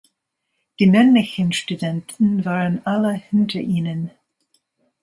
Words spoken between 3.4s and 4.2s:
ihnen.